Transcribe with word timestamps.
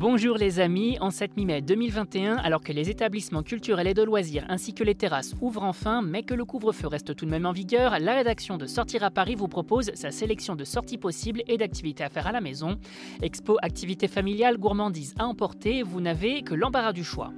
Bonjour 0.00 0.36
les 0.36 0.60
amis, 0.60 0.96
en 1.00 1.10
cette 1.10 1.36
mi-mai 1.36 1.60
2021, 1.60 2.36
alors 2.36 2.60
que 2.60 2.70
les 2.70 2.88
établissements 2.88 3.42
culturels 3.42 3.88
et 3.88 3.94
de 3.94 4.04
loisirs 4.04 4.44
ainsi 4.48 4.72
que 4.72 4.84
les 4.84 4.94
terrasses 4.94 5.34
ouvrent 5.40 5.64
enfin, 5.64 6.02
mais 6.02 6.22
que 6.22 6.34
le 6.34 6.44
couvre-feu 6.44 6.86
reste 6.86 7.16
tout 7.16 7.26
de 7.26 7.30
même 7.32 7.46
en 7.46 7.50
vigueur, 7.50 7.98
la 7.98 8.14
rédaction 8.14 8.58
de 8.58 8.66
Sortir 8.66 9.02
à 9.02 9.10
Paris 9.10 9.34
vous 9.34 9.48
propose 9.48 9.90
sa 9.94 10.12
sélection 10.12 10.54
de 10.54 10.62
sorties 10.62 10.98
possibles 10.98 11.42
et 11.48 11.56
d'activités 11.56 12.04
à 12.04 12.10
faire 12.10 12.28
à 12.28 12.32
la 12.32 12.40
maison. 12.40 12.78
Expo, 13.22 13.56
activités 13.60 14.06
familiales, 14.06 14.56
gourmandises 14.56 15.16
à 15.18 15.26
emporter, 15.26 15.82
vous 15.82 16.00
n'avez 16.00 16.42
que 16.42 16.54
l'embarras 16.54 16.92
du 16.92 17.02
choix. 17.02 17.32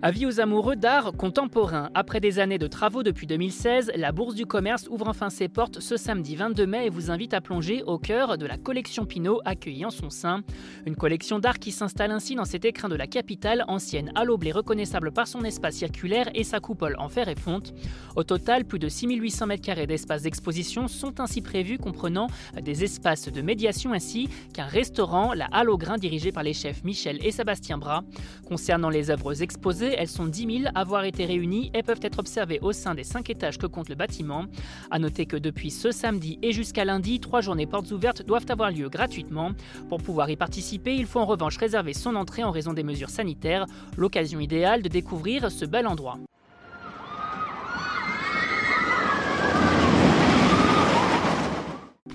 Avis 0.00 0.26
aux 0.26 0.38
amoureux 0.38 0.76
d'art 0.76 1.10
contemporain. 1.14 1.90
Après 1.92 2.20
des 2.20 2.38
années 2.38 2.58
de 2.58 2.68
travaux 2.68 3.02
depuis 3.02 3.26
2016, 3.26 3.90
la 3.96 4.12
Bourse 4.12 4.36
du 4.36 4.46
commerce 4.46 4.86
ouvre 4.88 5.08
enfin 5.08 5.28
ses 5.28 5.48
portes 5.48 5.80
ce 5.80 5.96
samedi 5.96 6.36
22 6.36 6.66
mai 6.68 6.86
et 6.86 6.88
vous 6.88 7.10
invite 7.10 7.34
à 7.34 7.40
plonger 7.40 7.82
au 7.82 7.98
cœur 7.98 8.38
de 8.38 8.46
la 8.46 8.56
collection 8.58 9.06
Pinot 9.06 9.40
accueillie 9.44 9.84
en 9.84 9.90
son 9.90 10.08
sein. 10.08 10.44
Une 10.86 10.94
collection 10.94 11.40
d'art 11.40 11.58
qui 11.58 11.72
s'installe 11.72 12.12
ainsi 12.12 12.36
dans 12.36 12.44
cet 12.44 12.64
écrin 12.64 12.88
de 12.88 12.94
la 12.94 13.08
capitale, 13.08 13.64
ancienne 13.66 14.12
à 14.14 14.22
et 14.22 14.52
reconnaissable 14.52 15.10
par 15.10 15.26
son 15.26 15.42
espace 15.42 15.74
circulaire 15.74 16.30
et 16.32 16.44
sa 16.44 16.60
coupole 16.60 16.94
en 17.00 17.08
fer 17.08 17.26
et 17.26 17.34
fonte. 17.34 17.74
Au 18.14 18.22
total, 18.22 18.66
plus 18.66 18.78
de 18.78 18.88
6800 18.88 19.48
m2 19.48 19.86
d'espace 19.86 20.22
d'exposition 20.22 20.86
sont 20.86 21.18
ainsi 21.18 21.42
prévus, 21.42 21.76
comprenant 21.76 22.28
des 22.62 22.84
espaces 22.84 23.32
de 23.32 23.42
médiation 23.42 23.92
ainsi 23.92 24.28
qu'un 24.54 24.66
restaurant, 24.66 25.34
la 25.34 25.46
Halle 25.46 25.70
au 25.70 25.76
grain 25.76 25.98
dirigé 25.98 26.30
par 26.30 26.44
les 26.44 26.54
chefs 26.54 26.84
Michel 26.84 27.18
et 27.26 27.32
Sébastien 27.32 27.78
Bras. 27.78 28.04
Concernant 28.46 28.90
les 28.90 29.10
œuvres 29.10 29.42
exposées, 29.42 29.87
elles 29.96 30.08
sont 30.08 30.26
10 30.26 30.60
000 30.62 30.72
à 30.74 30.80
avoir 30.80 31.04
été 31.04 31.24
réunies 31.24 31.70
et 31.74 31.82
peuvent 31.82 32.00
être 32.02 32.18
observées 32.18 32.58
au 32.60 32.72
sein 32.72 32.94
des 32.94 33.04
5 33.04 33.30
étages 33.30 33.58
que 33.58 33.66
compte 33.66 33.88
le 33.88 33.94
bâtiment. 33.94 34.44
A 34.90 34.98
noter 34.98 35.26
que 35.26 35.36
depuis 35.36 35.70
ce 35.70 35.90
samedi 35.90 36.38
et 36.42 36.52
jusqu'à 36.52 36.84
lundi, 36.84 37.20
trois 37.20 37.40
journées 37.40 37.66
portes 37.66 37.90
ouvertes 37.90 38.22
doivent 38.22 38.46
avoir 38.48 38.70
lieu 38.70 38.88
gratuitement. 38.88 39.52
Pour 39.88 40.02
pouvoir 40.02 40.30
y 40.30 40.36
participer, 40.36 40.94
il 40.94 41.06
faut 41.06 41.20
en 41.20 41.26
revanche 41.26 41.56
réserver 41.56 41.94
son 41.94 42.16
entrée 42.16 42.44
en 42.44 42.50
raison 42.50 42.72
des 42.72 42.82
mesures 42.82 43.10
sanitaires, 43.10 43.66
l'occasion 43.96 44.40
idéale 44.40 44.82
de 44.82 44.88
découvrir 44.88 45.50
ce 45.50 45.64
bel 45.64 45.86
endroit. 45.86 46.18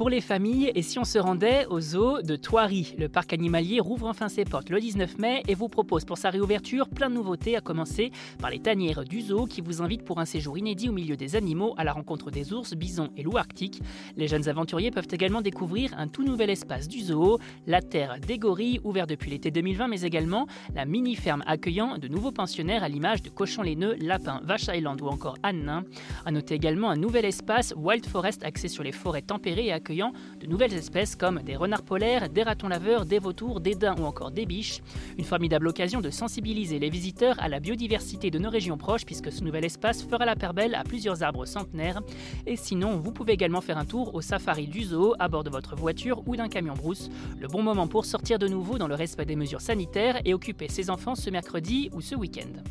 Pour 0.04 0.09
les 0.09 0.20
familles 0.20 0.70
et 0.76 0.82
si 0.82 1.00
on 1.00 1.06
se 1.06 1.18
rendait 1.18 1.66
au 1.68 1.80
zoo 1.80 2.22
de 2.22 2.36
Thoiry. 2.36 2.94
Le 2.98 3.08
parc 3.08 3.32
animalier 3.32 3.80
rouvre 3.80 4.08
enfin 4.08 4.28
ses 4.28 4.44
portes 4.44 4.70
le 4.70 4.82
19 4.82 5.18
mai 5.18 5.44
et 5.48 5.56
vous 5.56 5.70
propose 5.70 6.04
pour 6.04 6.18
sa 6.18 6.30
réouverture 6.30 6.90
plein 6.90 7.09
de 7.09 7.16
nouveautés, 7.16 7.56
à 7.56 7.62
commencer 7.62 8.12
par 8.38 8.50
les 8.50 8.59
tanières 8.59 9.06
du 9.06 9.22
zoo 9.22 9.46
qui 9.46 9.62
vous 9.62 9.81
invitent 9.81 10.04
pour 10.04 10.20
un 10.20 10.26
séjour 10.26 10.58
inédit 10.58 10.90
au 10.90 10.92
milieu 10.92 11.16
des 11.16 11.38
animaux 11.38 11.74
à 11.78 11.86
la 11.86 11.94
rencontre 11.94 12.31
des 12.31 12.52
ours, 12.52 12.74
bisons 12.74 13.12
et 13.16 13.24
loups 13.24 13.38
arctiques. 13.38 13.81
Les 14.18 14.28
jeunes 14.28 14.50
aventuriers 14.50 14.92
peuvent 14.92 15.08
également 15.09 15.40
découvrir 15.40 15.98
un 15.98 16.09
tout 16.09 16.26
nouvel 16.26 16.50
espace 16.50 16.90
du 16.90 17.00
zoo, 17.00 17.40
la 17.66 17.81
Terre 17.81 18.18
des 18.20 18.38
gorilles, 18.38 18.81
ouvert 18.84 19.08
depuis 19.08 19.31
l'été 19.31 19.52
2020, 19.52 19.88
mais 19.88 20.02
également 20.02 20.48
la 20.76 20.84
mini-ferme 20.84 21.46
accueillant 21.48 21.98
de 21.98 22.09
nouveaux 22.09 22.34
pensionnaires 22.34 22.84
à 22.84 22.90
l'image 22.90 23.22
de 23.22 23.30
cochons 23.30 23.62
laineux, 23.62 23.96
lapins, 24.02 24.42
vaches 24.44 24.68
Island 24.68 25.02
ou 25.02 25.08
encore 25.08 25.38
ânes 25.44 25.86
A 26.26 26.31
noter 26.31 26.56
également 26.56 26.90
un 26.90 26.98
nouvel 26.98 27.24
espace 27.24 27.74
Wild 27.78 28.06
Forest 28.06 28.44
axé 28.44 28.68
sur 28.68 28.84
les 28.84 28.92
forêts 28.92 29.22
tempérées 29.22 29.68
et 29.68 29.72
de 29.94 30.48
nouvelles 30.48 30.74
espèces 30.74 31.16
comme 31.16 31.42
des 31.44 31.56
renards 31.56 31.84
polaires, 31.84 32.30
des 32.30 32.42
ratons 32.44 32.68
laveurs, 32.68 33.06
des 33.06 33.20
vautours, 33.20 33.60
des 33.60 33.76
daims 33.76 34.00
ou 34.00 34.06
encore 34.06 34.32
des 34.32 34.46
biches. 34.46 34.82
Une 35.18 35.24
formidable 35.24 35.68
occasion 35.68 36.02
de 36.02 36.10
sensibiliser 36.10 36.80
les 36.80 36.90
visiteurs 36.90 37.36
à 37.40 37.48
la 37.48 37.60
biodiversité 37.60 38.32
de 38.32 38.40
nos 38.40 38.50
régions 38.50 38.78
proches 38.78 39.06
puisque 39.06 39.32
ce 39.32 39.44
nouvel 39.44 39.66
espace 39.66 40.04
fera 40.04 40.26
la 40.26 40.36
paire 40.36 40.54
belle 40.54 40.74
à 40.74 40.84
plusieurs 40.84 41.22
arbres 41.22 41.46
centenaires. 41.46 42.02
Et 42.48 42.56
sinon, 42.56 42.98
vous 42.98 43.12
pouvez 43.12 43.34
également 43.34 43.62
faire 43.62 43.78
un 43.78 43.86
tour 43.86 44.16
au 44.16 44.22
safari 44.22 44.68
du 44.68 44.84
zoo 44.84 45.14
à 45.20 45.28
bord 45.28 45.44
de 45.44 45.50
votre 45.50 45.76
voiture 45.76 46.24
ou 46.26 46.36
d'un 46.36 46.50
camion 46.50 46.74
brousse. 46.74 47.10
Le 47.40 47.48
bon 47.48 47.62
moment 47.62 47.88
pour 47.88 48.06
sortir 48.06 48.40
de 48.40 48.48
nouveau 48.48 48.78
dans 48.78 48.88
le 48.88 48.96
respect 48.96 49.26
des 49.26 49.36
mesures 49.36 49.62
sanitaires 49.62 50.20
et 50.26 50.34
occuper 50.34 50.70
ses 50.70 50.90
enfants 50.90 51.16
ce 51.16 51.30
mercredi 51.30 51.90
ou 51.94 52.02
ce 52.02 52.16
week-end. 52.16 52.64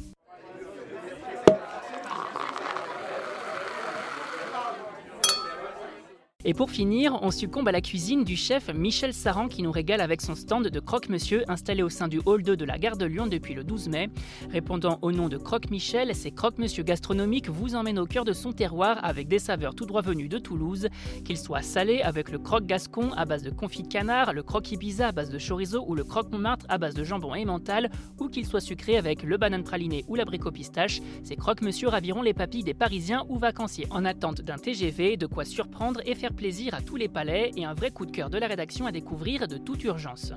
Et 6.45 6.55
pour 6.55 6.73
finir, 6.73 7.21
on 7.23 7.31
succombe 7.31 7.69
à 7.69 7.73
la 7.73 7.81
cuisine 7.81 8.25
du 8.25 8.35
chef 8.35 8.69
Michel 8.75 9.15
Saran 9.15 9.47
qui 9.47 9.63
nous 9.63 9.71
régale 9.71 10.01
avec 10.01 10.21
son 10.21 10.35
stand 10.35 10.67
de 10.67 10.81
Croque-Monsieur 10.81 11.45
installé 11.47 11.85
au 11.85 11.89
sein 11.89 12.09
du 12.09 12.21
hall 12.27 12.43
2 12.43 12.57
de 12.57 12.65
la 12.65 12.79
gare 12.79 12.97
de 12.97 13.05
Lyon 13.05 13.29
depuis 13.29 13.55
le 13.55 13.63
12 13.63 13.89
mai. 13.89 14.11
Répondant 14.51 14.99
au 15.03 15.13
nom 15.13 15.29
de 15.29 15.37
Croque-Michel, 15.37 16.17
ces 16.17 16.33
Croque-Monsieur 16.33 16.83
gastronomiques 16.83 17.49
vous 17.49 17.77
emmènent 17.77 18.01
au 18.01 18.07
cœur 18.07 18.25
de 18.25 18.33
son 18.33 18.51
terroir 18.51 18.99
avec 19.05 19.29
des 19.29 19.39
saveurs 19.39 19.77
tout 19.77 19.87
droit 19.87 20.03
venues 20.03 20.29
de 20.29 20.39
Toulouse, 20.39 20.89
qu'ils 21.25 21.39
soient 21.39 21.63
salés 21.63 22.01
avec 22.03 22.29
le 22.29 22.41
croque 22.41 22.67
gascon 22.67 23.13
à 23.13 23.25
base 23.25 23.45
de 23.45 23.51
confit 23.51 23.85
de 23.85 23.89
canard, 23.89 24.33
le 24.33 24.43
croque 24.43 24.73
Ibiza 24.73 25.09
à 25.09 25.13
base 25.13 25.31
de 25.31 25.39
chorizo 25.39 25.85
ou 25.87 25.95
le 25.95 26.03
croque 26.03 26.33
Montmartre 26.33 26.67
à 26.69 26.77
base 26.77 26.95
de 26.95 27.05
jambon 27.05 27.37
et 27.37 27.45
mental, 27.45 27.89
ou 28.19 28.27
qu'ils 28.27 28.47
soient 28.47 28.61
sucrés 28.61 28.97
avec 28.97 29.23
le 29.23 29.37
banane 29.37 29.63
praliné 29.63 30.05
ou 30.09 30.17
l'abricot 30.17 30.51
pistache, 30.51 31.03
ces 31.23 31.37
Croque-Monsieur 31.37 31.87
raviront 31.87 32.23
les 32.23 32.35
papilles 32.35 32.65
des 32.65 32.75
Parisiens 32.75 33.25
ou 33.29 33.39
vacanciers 33.39 33.87
en 33.91 34.05
attente 34.05 34.41
d'un 34.41 34.59
TGV, 34.59 35.17
de 35.17 35.27
quoi 35.27 35.45
surprendre 35.45 36.01
et 36.05 36.17
plaisir 36.33 36.75
à 36.75 36.83
tous 36.83 36.97
les 36.97 37.09
palais 37.09 37.53
et 37.57 37.65
un 37.65 37.75
vrai 37.75 37.91
coup 37.91 38.07
de 38.07 38.11
cœur 38.11 38.31
de 38.31 38.39
la 38.39 38.47
rédaction 38.47 38.87
à 38.87 38.93
découvrir 38.93 39.49
de 39.49 39.59
toute 39.59 39.85
urgence. 39.85 40.33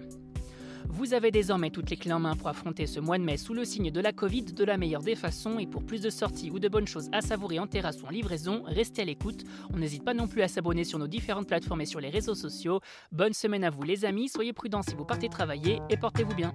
Vous 0.88 1.14
avez 1.14 1.32
désormais 1.32 1.72
toutes 1.72 1.90
les 1.90 1.98
clés 1.98 2.14
en 2.14 2.20
main 2.20 2.36
pour 2.36 2.48
affronter 2.48 2.88
ce 2.88 3.00
mois 3.00 3.18
de 3.18 3.24
mai 3.24 3.38
sous 3.38 3.54
le 3.54 3.66
signe 3.66 3.92
de 3.92 4.00
la 4.00 4.14
Covid 4.14 4.44
de 4.44 4.64
la 4.64 4.78
meilleure 4.78 5.02
des 5.02 5.16
façons 5.16 5.60
et 5.60 5.68
pour 5.68 5.84
plus 5.84 6.02
de 6.02 6.10
sorties 6.10 6.52
ou 6.52 6.60
de 6.60 6.70
bonnes 6.70 6.88
choses 6.88 7.10
à 7.12 7.22
savourer 7.22 7.60
en 7.60 7.68
terrasse 7.68 8.02
ou 8.02 8.06
en 8.06 8.12
livraison, 8.12 8.64
restez 8.66 9.02
à 9.02 9.06
l'écoute. 9.06 9.44
On 9.74 9.78
n'hésite 9.78 10.04
pas 10.04 10.14
non 10.14 10.28
plus 10.28 10.42
à 10.42 10.48
s'abonner 10.48 10.84
sur 10.84 11.00
nos 11.00 11.08
différentes 11.08 11.48
plateformes 11.48 11.82
et 11.82 11.86
sur 11.86 12.00
les 12.00 12.10
réseaux 12.10 12.36
sociaux. 12.36 12.80
Bonne 13.12 13.34
semaine 13.34 13.64
à 13.64 13.70
vous 13.70 13.84
les 13.84 14.06
amis, 14.06 14.30
soyez 14.30 14.54
prudents 14.54 14.84
si 14.84 14.96
vous 14.96 15.06
partez 15.06 15.28
travailler 15.28 15.80
et 15.90 15.98
portez-vous 15.98 16.36
bien. 16.36 16.54